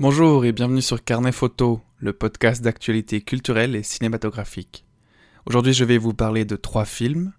[0.00, 4.86] Bonjour et bienvenue sur Carnet Photo, le podcast d'actualité culturelle et cinématographique.
[5.44, 7.34] Aujourd'hui, je vais vous parler de trois films.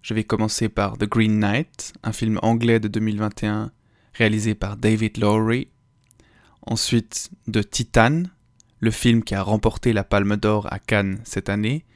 [0.00, 3.72] Je vais commencer par The Green Knight, un film anglais de 2021
[4.12, 5.66] réalisé par David Lowery.
[6.62, 8.22] Ensuite, de Titan,
[8.78, 11.86] le film qui a remporté la Palme d'Or à Cannes cette année,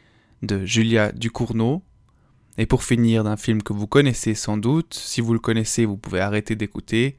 [0.42, 1.84] de Julia Ducournau.
[2.56, 4.94] Et pour finir, d'un film que vous connaissez sans doute.
[4.94, 7.16] Si vous le connaissez, vous pouvez arrêter d'écouter.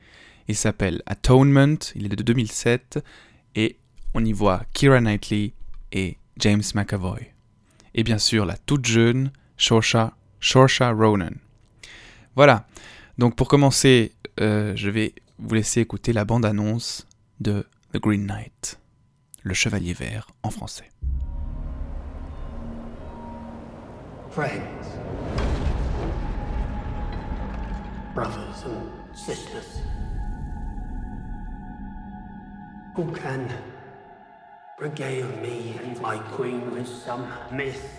[0.50, 3.06] Il s'appelle Atonement, il est de 2007
[3.54, 3.78] et
[4.16, 5.54] on y voit Kira Knightley
[5.92, 7.20] et James McAvoy.
[7.94, 10.16] Et bien sûr la toute jeune Shorsha,
[10.92, 11.36] Ronan.
[12.36, 12.66] Voilà,
[13.20, 17.06] donc pour commencer, euh, je vais vous laisser écouter la bande-annonce
[17.40, 18.80] de The Green Knight,
[19.44, 20.90] le Chevalier Vert en français.
[24.32, 24.98] Friends,
[28.16, 29.84] brothers and sisters.
[33.00, 33.50] Who can
[34.78, 37.90] regale me and my queen with some myth?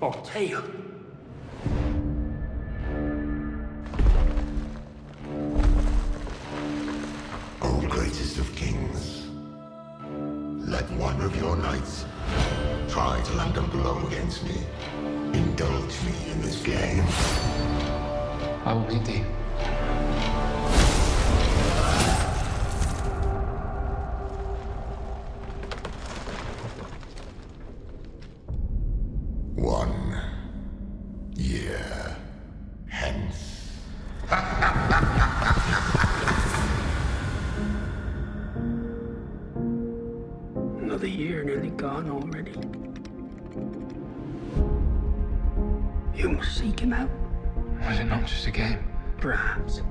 [0.00, 0.62] Or tale?
[18.88, 19.22] l'humanité.
[29.58, 30.05] One.
[49.26, 49.82] Perhaps.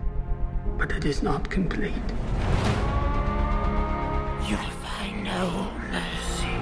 [0.78, 1.92] But it is not complete.
[4.48, 6.56] You'll find no mercy.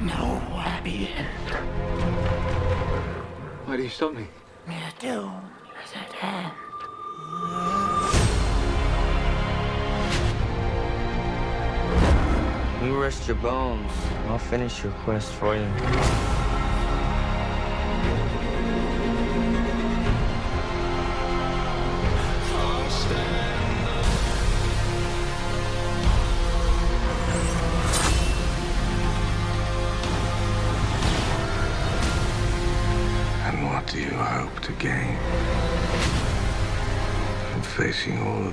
[0.00, 1.50] No happy end.
[3.66, 4.28] Why do you stop me?
[4.68, 5.50] Your doom
[5.84, 6.52] is at hand.
[12.84, 13.90] You rest your bones.
[14.28, 16.33] I'll finish your quest for you.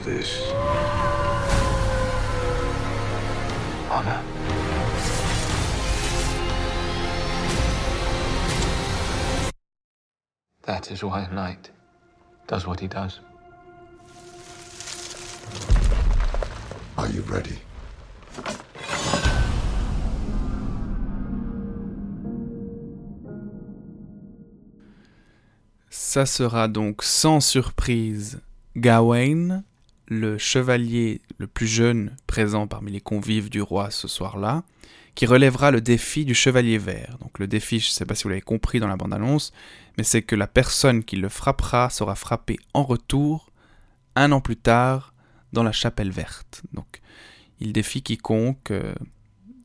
[0.02, 0.52] Of this?
[3.90, 4.22] Honor.
[10.64, 11.70] That is why a knight
[12.48, 13.20] does what he does.
[16.98, 17.60] Are you ready?
[25.90, 28.42] Ça sera donc sans surprise
[28.76, 29.64] Gawain,
[30.12, 34.66] le chevalier le plus jeune présent parmi les convives du roi ce soir-là,
[35.16, 37.18] qui relèvera le défi du chevalier vert.
[37.22, 39.54] Donc le défi, je ne sais pas si vous l'avez compris dans la bande-annonce,
[39.98, 43.52] mais c'est que la personne qui le frappera sera frappée en retour
[44.18, 45.14] un an plus tard
[45.54, 46.62] dans la chapelle verte.
[46.74, 47.00] Donc
[47.62, 48.94] il défie quiconque euh,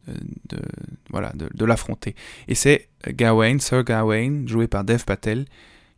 [0.06, 0.62] de,
[1.10, 2.14] voilà, de l'affronter.
[2.46, 5.46] Et c'est Gawain, Sir Gawain, joué par Dev Patel,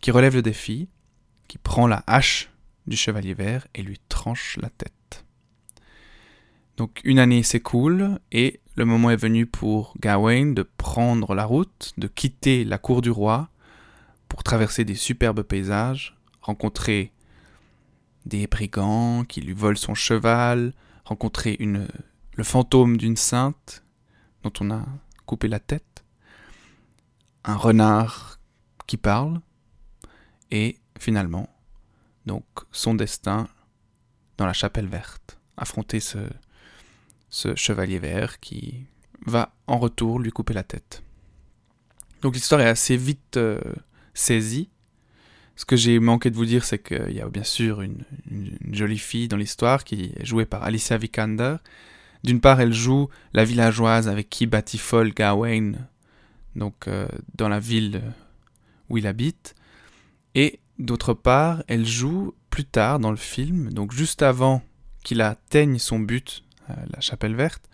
[0.01, 0.89] qui relève le défi,
[1.49, 2.49] qui prend la hache
[2.88, 5.25] du chevalier vert et lui tranche la tête.
[6.76, 11.93] Donc une année s'écoule et le moment est venu pour Gawain de prendre la route,
[11.99, 13.50] de quitter la cour du roi
[14.28, 17.12] pour traverser des superbes paysages, rencontrer
[18.26, 20.72] des brigands qui lui volent son cheval,
[21.05, 23.82] rencontrer le fantôme d'une sainte
[24.43, 24.84] dont on a
[25.26, 26.05] coupé la tête,
[27.44, 28.38] un renard
[28.87, 29.41] qui parle,
[30.50, 31.49] et finalement,
[32.29, 33.49] donc son destin
[34.37, 36.19] dans la chapelle verte, affronter ce,
[37.31, 38.87] ce chevalier vert qui
[39.27, 41.03] va en retour lui couper la tête.
[42.23, 43.61] Donc l'histoire est assez vite euh,
[44.15, 44.69] saisie.
[45.57, 48.05] Ce que j'ai manqué de vous dire, c'est qu'il y a bien sûr une,
[48.71, 51.57] jolie fille dans l'histoire qui est jouée par Alicia Vikander.
[52.23, 55.73] D'une part, elle joue la villageoise avec qui Batifol Gawain,
[56.55, 58.03] donc euh, dans la ville
[58.89, 59.55] où il habite.
[60.35, 64.63] Et d'autre part, elle joue plus tard dans le film, donc juste avant
[65.05, 67.69] qu'il atteigne son but, la chapelle verte,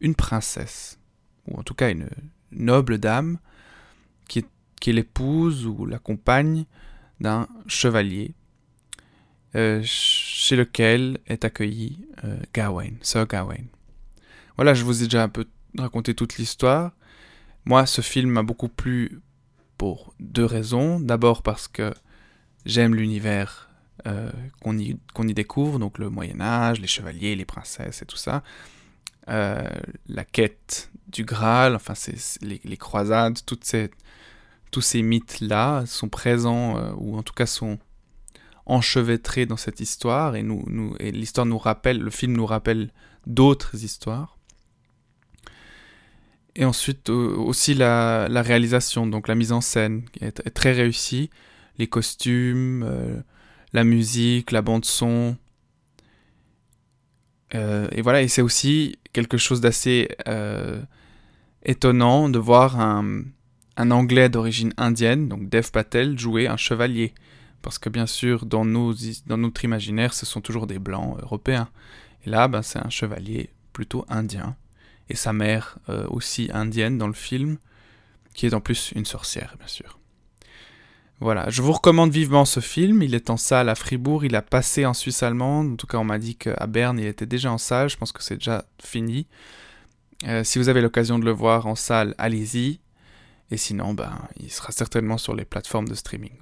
[0.00, 0.98] une princesse,
[1.46, 2.08] ou en tout cas une
[2.50, 3.38] noble dame,
[4.28, 6.64] qui est, l'épouse ou la compagne
[7.20, 8.34] d'un chevalier
[9.54, 12.04] chez lequel est accueilli
[12.52, 13.64] Gawain, Sir Gawain.
[14.56, 15.46] Voilà, je vous ai déjà un peu
[15.78, 16.92] raconté toute l'histoire.
[17.64, 19.20] Moi, ce film m'a beaucoup plu
[19.78, 20.98] pour deux raisons.
[20.98, 21.94] D'abord parce que
[22.64, 23.68] j'aime l'univers
[24.06, 24.30] euh,
[24.60, 28.42] qu'on y, découvre, donc le Moyen Âge, les chevaliers, les princesses et tout ça.
[29.28, 29.68] Euh,
[30.08, 31.94] la quête du Graal, enfin
[32.40, 33.90] les, les, croisades, toutes ces,
[34.72, 37.78] tous ces mythes-là sont présents, euh, ou en tout cas sont
[38.66, 42.90] enchevêtrés dans cette histoire, et, nous, nous, et l'histoire nous rappelle, le film nous rappelle
[43.26, 44.36] d'autres histoires.
[46.54, 51.30] Et ensuite aussi la, la, réalisation, donc la mise en scène est, très réussie,
[51.78, 53.22] les costumes,
[53.72, 55.36] la musique, la bande son.
[57.54, 60.80] Euh, et voilà, et c'est aussi quelque chose d'assez euh,
[61.64, 63.24] étonnant de voir un,
[63.76, 67.14] Anglais d'origine indienne, donc Dev Patel, jouer un chevalier.
[67.62, 71.68] Parce que bien sûr, dans, notre imaginaire, ce sont toujours des blancs européens.
[72.24, 74.56] Et là, ben, c'est un chevalier plutôt indien.
[75.08, 77.58] Et sa mère euh, aussi indienne dans le film,
[78.34, 79.98] qui est en plus une sorcière, bien sûr.
[81.22, 83.00] Voilà, je vous recommande vivement ce film.
[83.00, 85.74] Il est en salle à Fribourg, il a passé en Suisse allemande.
[85.74, 87.88] En tout cas, on m'a dit qu'à Berne, il était déjà en salle.
[87.88, 89.28] Je pense que c'est déjà fini.
[90.26, 92.80] Euh, si vous avez l'occasion de le voir en salle, allez-y.
[93.52, 94.10] Et sinon, ben,
[94.40, 96.32] il sera certainement sur les plateformes de streaming.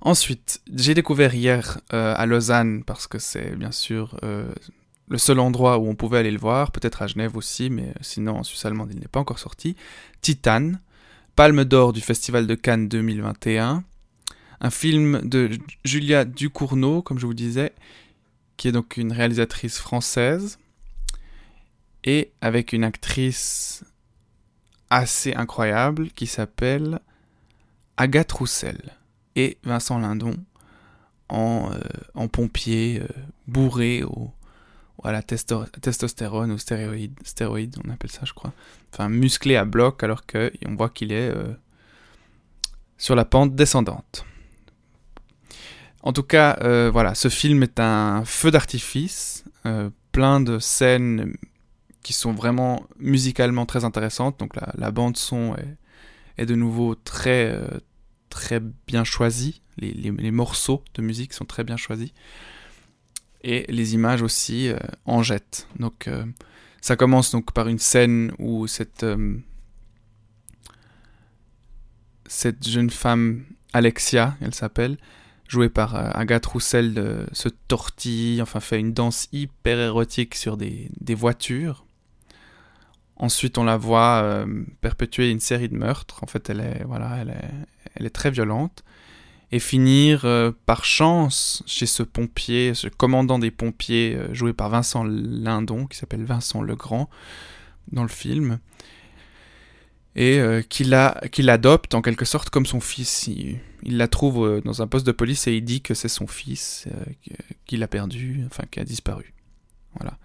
[0.00, 4.54] Ensuite, j'ai découvert hier euh, à Lausanne, parce que c'est bien sûr euh,
[5.08, 8.36] le seul endroit où on pouvait aller le voir, peut-être à Genève aussi, mais sinon
[8.36, 9.74] en Suisse allemande il n'est pas encore sorti,
[10.20, 10.74] Titan,
[11.36, 13.84] Palme d'or du Festival de Cannes 2021.
[14.62, 15.50] Un film de
[15.84, 17.74] Julia Ducournau, comme je vous disais,
[18.56, 20.58] qui est donc une réalisatrice française,
[22.04, 23.84] et avec une actrice
[24.88, 27.00] assez incroyable qui s'appelle
[27.98, 28.94] Agathe Roussel
[29.34, 30.36] et Vincent Lindon
[31.28, 33.08] en, euh, pompier euh,
[33.46, 34.32] bourré au,
[35.14, 38.52] à testostérone ou stéroïde, stéroïde, on appelle ça, je crois.
[38.92, 41.54] Enfin, musclé à bloc, alors qu'on voit qu'il est euh,
[42.98, 44.24] sur la pente descendante.
[46.02, 51.36] En tout cas, euh, voilà, ce film est un feu d'artifice, euh, plein de scènes
[52.02, 54.38] qui sont vraiment musicalement très intéressantes.
[54.38, 55.56] Donc la, bande son
[56.36, 57.58] est, de nouveau très,
[58.30, 59.62] très bien choisie.
[59.78, 62.12] les, morceaux de musique sont très bien choisis
[63.46, 64.76] et les images aussi euh,
[65.06, 65.68] en jettent.
[65.78, 66.26] Donc euh,
[66.80, 69.36] ça commence donc par une scène où cette euh,
[72.60, 74.98] jeune femme Alexia, elle s'appelle,
[75.48, 81.84] jouée par Agathe Roussel, se tortille, enfin fait une danse hyper érotique sur des, voitures.
[83.16, 84.46] Ensuite, on la voit
[84.80, 86.24] perpétuer une série de meurtres.
[86.24, 87.18] En fait, elle est, voilà,
[87.94, 88.82] elle est très violente
[89.52, 94.70] et finir euh, par chance chez ce pompier, ce commandant des pompiers euh, joué par
[94.70, 97.08] Vincent Lindon, qui s'appelle Vincent Legrand
[97.92, 98.58] dans le film,
[100.16, 103.28] et euh, qu'il adopte en quelque sorte comme son fils.
[103.28, 106.88] Il, la trouve dans un poste de police et il dit que c'est son fils,
[107.66, 109.32] qu'il a perdu, enfin qui a disparu.
[109.94, 110.18] Voilà.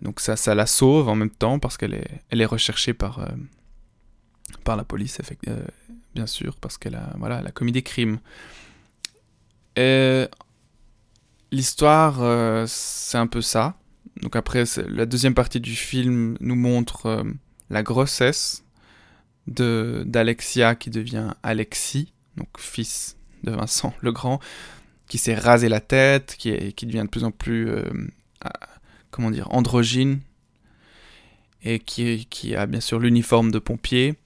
[0.00, 3.28] donc ça, ça la sauve en même temps parce qu'elle est, elle est recherchée par,
[4.64, 5.20] par la police,
[6.16, 8.18] bien sûr, parce qu'elle a, voilà, a commis des crimes.
[11.52, 13.76] L'histoire, euh, c'est un peu ça.
[14.20, 17.22] Donc après, la deuxième partie du film nous montre euh,
[17.70, 18.64] la grossesse
[19.46, 24.40] de d'Alexia qui devient Alexis, donc fils de Vincent le Grand,
[25.08, 27.84] qui s'est rasé la tête, qui, est, qui devient de plus en plus, euh,
[29.10, 30.20] comment dire, androgyne,
[31.62, 34.16] et qui, qui a bien sûr l'uniforme de pompier,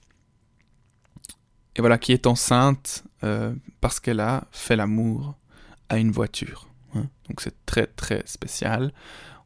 [1.75, 5.35] et voilà, qui est enceinte euh, parce qu'elle a fait l'amour
[5.89, 6.67] à une voiture.
[6.95, 7.07] Hein.
[7.27, 8.93] Donc c'est très très spécial.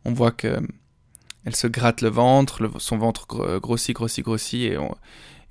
[0.05, 0.59] On voit que
[1.45, 3.27] elle se gratte le ventre, son ventre
[3.59, 4.77] grossit, grossit, grossit, et,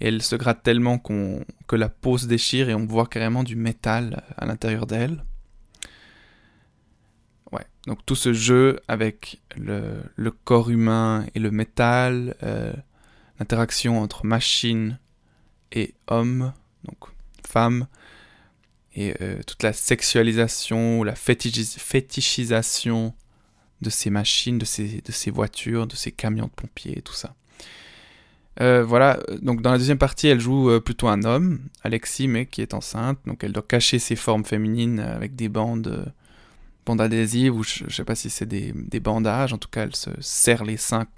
[0.00, 4.24] elle se gratte tellement que la peau se déchire et on voit carrément du métal
[4.36, 5.24] à l'intérieur d'elle.
[7.52, 12.72] Ouais, donc tout ce jeu avec le, le corps humain et le métal, euh,
[13.38, 14.98] l'interaction entre machine
[15.70, 16.52] et homme,
[16.84, 16.98] donc
[17.46, 17.86] femme,
[18.94, 23.14] et euh, toute la sexualisation, la fétichisation
[23.80, 27.34] de ces machines, de ces, voitures, de ces camions de pompiers, tout ça.
[28.60, 32.46] Euh, voilà, donc dans la deuxième partie, elle joue euh, plutôt un homme, Alexis, mais
[32.46, 36.12] qui est enceinte, donc elle doit cacher ses formes féminines avec des bandes,
[36.86, 39.96] bandes adhésives, ou je, ne sais pas si c'est des, bandages, en tout cas elle
[39.96, 41.08] se serre les seins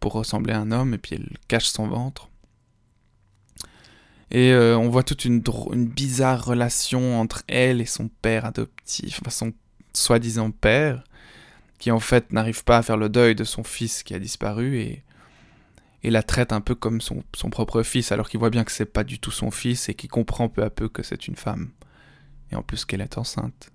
[0.00, 2.30] pour ressembler à un homme, et puis elle cache son ventre.
[4.32, 9.20] Et euh, on voit toute une, une, bizarre relation entre elle et son père adoptif,
[9.20, 9.52] enfin son
[9.92, 11.04] soi-disant père,
[11.78, 14.78] qui en fait n'arrive pas à faire le deuil de son fils qui a disparu
[14.78, 15.04] et,
[16.04, 19.04] la traite un peu comme son, propre fils, alors qu'il voit bien que c'est pas
[19.04, 21.70] du tout son fils et qu'il comprend peu à peu que c'est une femme.
[22.50, 23.70] Et en plus qu'elle est enceinte.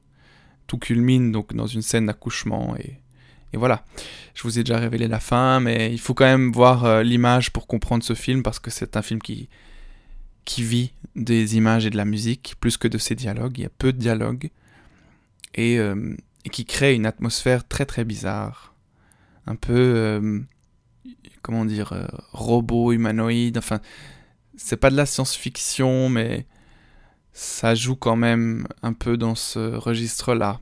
[0.65, 2.99] Tout culmine donc dans une scène d'accouchement et
[3.53, 3.85] et voilà,
[4.33, 7.51] je vous ai déjà révélé la fin, mais il faut quand même voir euh, l'image
[7.53, 9.47] pour comprendre ce film, parce que c'est un film qui,
[10.47, 13.59] qui vit des images et de la musique, plus que de ses dialogues.
[13.59, 14.49] Il y a peu de dialogues,
[15.53, 16.15] et, euh,
[16.51, 18.73] qui crée une atmosphère très très bizarre.
[19.45, 20.39] Un peu, euh,
[21.41, 21.93] comment dire,
[22.31, 23.81] robot, humanoïde, enfin,
[24.55, 26.45] c'est pas de la science-fiction, mais
[27.33, 30.61] ça joue quand même un peu dans ce registre-là.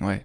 [0.00, 0.24] Ouais.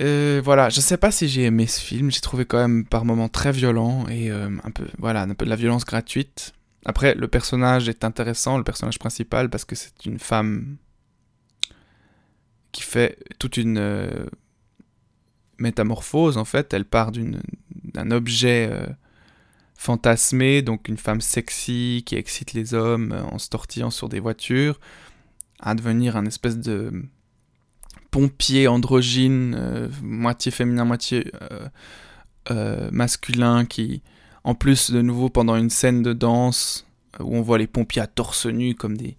[0.00, 3.04] Euh, voilà, je sais pas si j'ai aimé ce film, j'ai trouvé quand même par
[3.04, 6.52] moments très violent et euh, un peu, voilà, un peu de la violence gratuite.
[6.88, 10.76] Après, le personnage est intéressant, le personnage principal, parce que c'est une femme
[12.72, 14.26] qui fait toute une euh,
[15.58, 16.74] métamorphose en fait.
[16.74, 18.70] Elle part d'un objet
[19.76, 24.80] fantasmé, donc une femme sexy qui excite les hommes en se tortillant sur des voitures,
[25.60, 27.04] à devenir un espèce de
[28.10, 31.68] pompier androgyne, euh, moitié féminin, moitié euh,
[32.50, 34.02] euh, masculin, qui,
[34.44, 36.86] en plus, de nouveau, pendant une scène de danse,
[37.20, 39.16] où on voit les pompiers à torse nu comme des,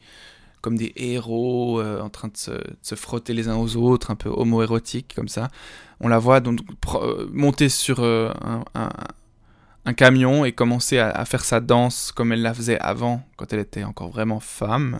[0.61, 5.13] comme des héros en train de se, frotter les uns aux autres, un peu homo-érotique
[5.15, 5.49] comme ça.
[5.99, 6.59] On la voit donc
[7.31, 8.63] monter sur un,
[9.97, 13.83] camion et commencer à, faire sa danse comme elle la faisait avant, quand elle était
[13.83, 14.99] encore vraiment femme,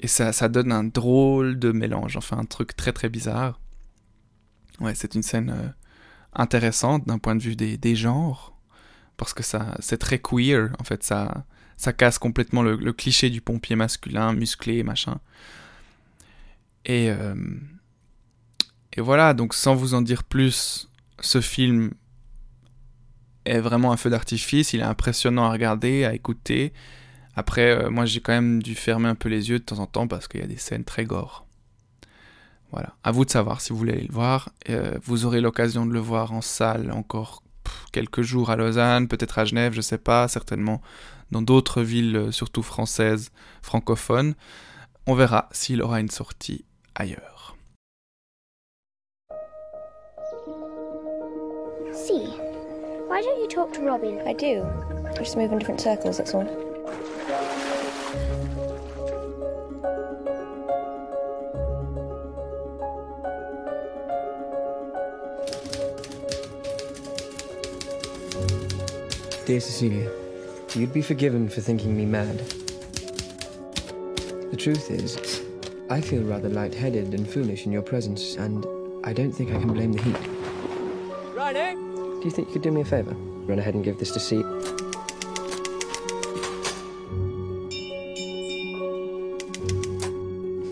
[0.00, 3.60] et ça, ça donne un drôle de mélange, enfin un truc très très bizarre.
[4.80, 5.68] Ouais, c'est une scène euh,
[6.32, 8.53] intéressante d'un point de vue des, des genres,
[9.16, 11.44] parce que ça, c'est très queer, en fait, ça,
[11.76, 15.20] ça casse complètement le, cliché du pompier masculin, musclé, machin.
[16.84, 17.34] Et, euh,
[18.92, 20.90] et voilà, donc sans vous en dire plus,
[21.20, 21.92] ce film
[23.44, 26.72] est vraiment un feu d'artifice, il est impressionnant à regarder, à écouter,
[27.36, 29.86] après, euh, moi j'ai quand même dû fermer un peu les yeux de temps en
[29.86, 31.46] temps parce qu'il y a des scènes très gore.
[32.70, 32.94] Voilà.
[33.04, 34.50] À vous de savoir si vous voulez aller le voir.
[34.68, 37.42] Euh, vous aurez l'occasion de le voir en salle encore
[37.92, 40.80] quelques jours à Lausanne, peut-être à Genève, je sais pas, certainement
[41.30, 43.30] dans d'autres villes, euh, surtout françaises,
[43.62, 44.34] francophones.
[45.06, 47.56] On verra s'il aura une sortie ailleurs.
[51.92, 52.28] See,
[53.08, 54.18] why don't you talk to Robin?
[54.26, 54.64] I do.
[55.18, 56.63] just move in different circles, that's all.
[69.46, 70.10] Dear Cecilia,
[70.74, 72.38] you'd be forgiven for thinking me mad.
[74.50, 75.42] The truth is,
[75.90, 78.64] I feel rather light-headed and foolish in your presence, and
[79.04, 80.16] I don't think I can blame the heat.
[81.34, 81.60] Riley?
[81.60, 81.74] Eh?
[81.74, 83.12] Do you think you could do me a favour?
[83.44, 84.36] Run ahead and give this to C.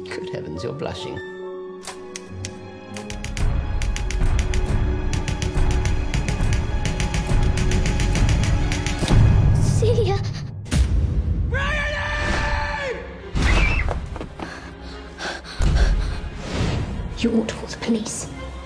[0.08, 1.18] Good heavens, you're blushing.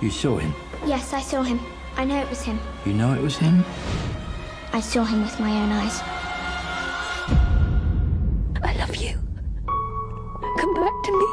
[0.07, 0.55] You saw him?
[0.87, 1.59] Yes, I saw him.
[1.97, 2.61] I know it was him.
[2.85, 3.65] You know it was him?
[4.73, 6.01] I saw him with my own eyes.
[8.63, 9.19] I love you.
[10.61, 11.27] Come back to me.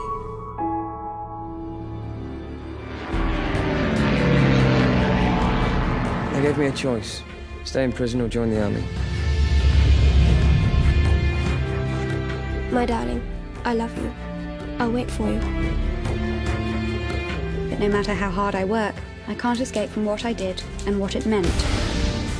[6.33, 7.21] They gave me a choice
[7.65, 8.83] stay in prison or join the army.
[12.71, 13.21] My darling,
[13.65, 14.11] I love you.
[14.79, 15.92] I'll wait for you.
[17.83, 18.95] No matter how hard I work,
[19.27, 21.53] I can't escape from what I did and what it meant.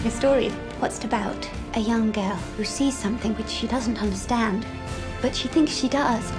[0.02, 0.48] Your story,
[0.80, 1.50] what's it about?
[1.74, 4.66] A young girl who sees something which she doesn't understand,
[5.22, 6.32] but she thinks she does.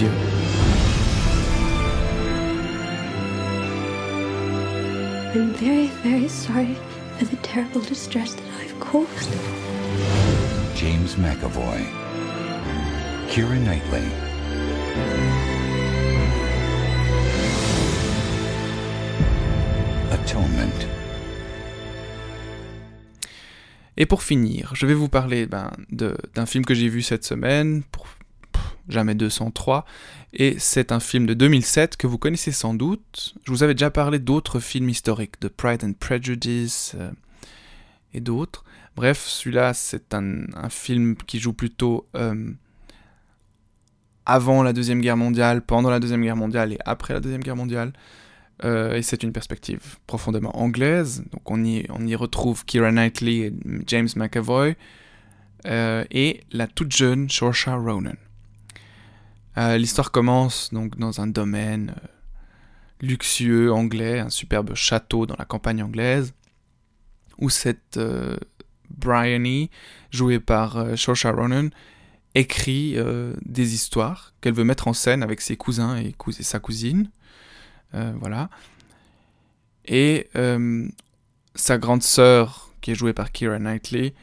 [0.00, 0.12] I'm
[5.54, 6.76] very, very sorry
[7.18, 9.28] for the terrible distress that I've caused.
[10.76, 11.84] James McAvoy.
[13.28, 14.06] Kira Knightley.
[20.12, 20.86] Atonement.
[23.96, 27.82] Et pour finir, je vais vous parler ben, d'un film que j'ai vu cette semaine,
[27.90, 28.06] pour
[28.88, 29.84] jamais 203,
[30.32, 33.34] et c'est un film de 2007 que vous connaissez sans doute.
[33.44, 37.10] Je vous avais déjà parlé d'autres films historiques, de Pride and Prejudice euh,
[38.12, 38.64] et d'autres.
[38.96, 42.50] Bref, celui-là, c'est un, film qui joue plutôt euh,
[44.26, 47.56] avant la Deuxième Guerre mondiale, pendant la Deuxième Guerre mondiale et après la Deuxième Guerre
[47.56, 47.92] mondiale.
[48.64, 51.22] Euh, et c'est une perspective profondément anglaise.
[51.32, 53.52] Donc on y, on y retrouve Kira Knightley et
[53.86, 54.74] James McAvoy
[55.64, 58.14] et la toute jeune Saoirse Ronan.
[59.58, 62.06] Euh, l'histoire commence donc dans un domaine euh,
[63.00, 66.32] luxueux anglais, un superbe château dans la campagne anglaise,
[67.38, 68.36] où cette euh,
[68.90, 69.70] Bryony,
[70.12, 71.70] jouée par euh, Ronan,
[72.34, 72.96] écrit
[73.42, 77.10] des histoires qu'elle veut mettre en scène avec ses cousins et, sa cousine.
[77.92, 78.48] voilà.
[79.86, 80.28] Et
[81.54, 84.14] sa grande sœur, qui est jouée par Kira Knightley,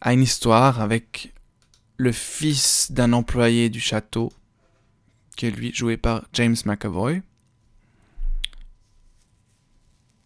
[0.00, 1.34] a une histoire avec
[1.98, 4.32] le fils d'un employé du château,
[5.36, 7.22] qui est lui joué par James McAvoy.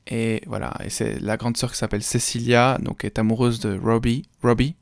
[0.06, 4.28] Et voilà, et c'est la grande sœur qui s'appelle Cecilia, donc est amoureuse de Robbie,
[4.42, 4.76] Robbie.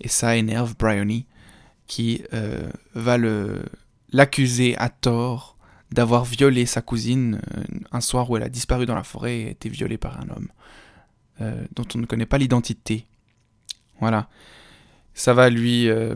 [0.00, 1.26] Et ça énerve Bryony,
[1.86, 3.64] qui euh, va le
[4.10, 5.56] l'accuser à tort
[5.90, 9.46] d'avoir violé sa cousine euh, un soir où elle a disparu dans la forêt et
[9.46, 10.48] a été violée par un homme
[11.40, 13.06] euh, dont on ne connaît pas l'identité.
[14.00, 14.28] Voilà
[15.14, 16.14] ça va lui, euh,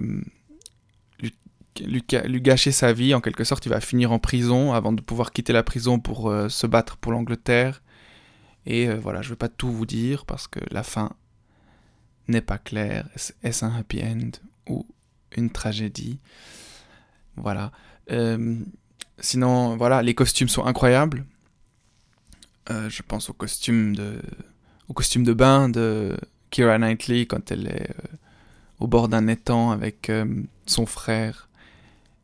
[1.81, 2.03] lui,
[2.43, 3.15] gâcher sa vie.
[3.15, 6.31] En quelque sorte, il va finir en prison avant de pouvoir quitter la prison pour
[6.31, 7.83] euh, se battre pour l'Angleterre.
[8.67, 11.13] Et euh, voilà, je ne vais pas tout vous dire parce que la fin
[12.27, 13.09] n'est pas claire.
[13.43, 14.31] Est-ce un happy end
[14.69, 14.87] ou
[15.37, 16.19] une tragédie?
[17.37, 17.71] Voilà.
[19.21, 21.25] sinon, voilà, les costumes sont incroyables.
[22.69, 24.21] je pense au costume de,
[24.89, 26.17] au costume de bain de
[26.51, 27.95] Kira Knightley quand elle est
[28.81, 31.49] au bord d'un étang avec euh, son frère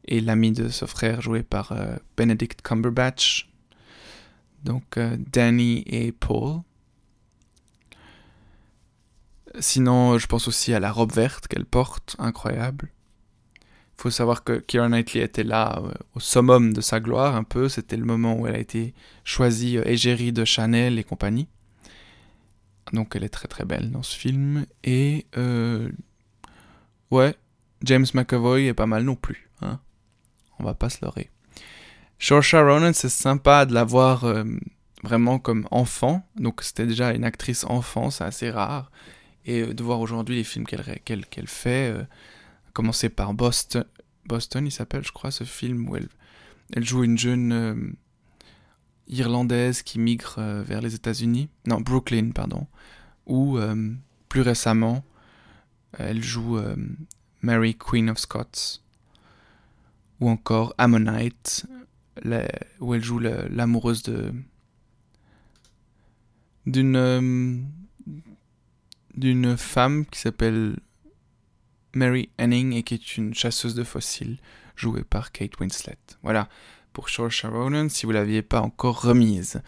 [0.07, 3.49] et l'ami de ce frère joué par euh, Benedict Cumberbatch.
[4.62, 6.61] Donc euh, Danny et Paul.
[9.59, 12.90] Sinon, je pense aussi à la robe verte qu'elle porte, incroyable.
[13.97, 15.81] Il faut savoir que Keira Knightley était là
[16.17, 17.69] au summum de sa gloire, un peu.
[17.69, 21.47] C'était le moment où elle a été choisie égérie de Chanel et compagnie.
[22.93, 24.67] Donc elle est très très belle dans ce film.
[24.83, 25.27] Et
[27.14, 27.37] Ouais,
[27.85, 29.48] James McAvoy est pas mal non plus.
[29.62, 29.79] Hein.
[30.59, 31.31] On va pas se leurrer.
[32.18, 34.42] Saoirse Ronan, c'est sympa de la voir euh,
[35.05, 36.27] vraiment comme enfant.
[36.35, 38.90] Donc c'était déjà une actrice enfant, c'est assez rare.
[39.46, 42.03] Et euh, de voir aujourd'hui les films qu'elle fait, euh,
[42.72, 43.85] commencer par Boston,
[44.27, 46.09] Boston il s'appelle je crois ce film où elle,
[46.72, 47.94] elle joue une jeune
[49.07, 51.48] irlandaise qui migre vers les États-Unis.
[51.64, 52.66] Non, Brooklyn, pardon.
[53.27, 53.57] Ou
[54.29, 55.05] plus récemment,
[55.98, 56.76] elle joue euh,
[57.42, 58.80] Mary Queen of Scots.
[60.20, 61.66] Ou encore Ammonite,
[62.80, 64.33] où elle joue l'amoureuse de
[66.66, 67.57] d'une euh,
[69.16, 70.76] d'une femme qui s'appelle
[71.94, 74.38] Mary Anning et qui est une chasseuse de fossiles
[74.76, 75.98] jouée par Kate Winslet.
[76.22, 76.48] Voilà
[76.92, 79.61] pour Saoirse Ronan si vous l'aviez pas encore remise.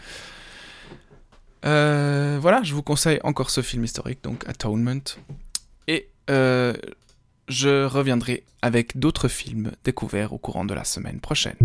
[1.64, 5.00] Euh, voilà, je vous conseille encore ce film historique, donc Atonement.
[5.88, 6.74] Et euh,
[7.48, 11.56] je reviendrai avec d'autres films découverts au courant de la semaine prochaine.